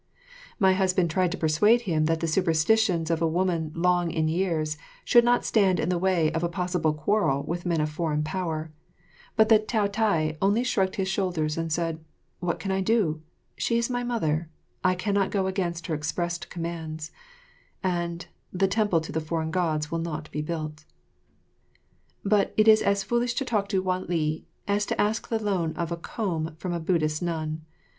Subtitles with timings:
[0.57, 4.75] My husband tried to persuade him that the superstitions of a woman long in years
[5.05, 8.23] should not stand in the way of a possible quarrel with men of a foreign
[8.23, 8.71] power,
[9.35, 12.03] but the Taotai only shrugged his shoulders and said,
[12.39, 13.21] "What can I do?
[13.57, 14.49] She is my mother.
[14.83, 17.11] I cannot go against her expressed commands;"
[17.83, 20.83] and the temple to the foreign God will not be built.
[22.25, 25.27] [Illustration: Mylady16.] But it is as foolish to talk to Wan li as "to ask
[25.27, 27.61] the loan of a comb from a Buddhist nun."